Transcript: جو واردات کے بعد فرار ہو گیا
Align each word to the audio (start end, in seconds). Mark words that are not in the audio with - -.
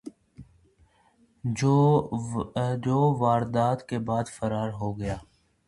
جو 1.43 2.97
واردات 3.19 3.87
کے 3.89 3.99
بعد 3.99 4.33
فرار 4.39 4.69
ہو 4.71 4.97
گیا 4.99 5.17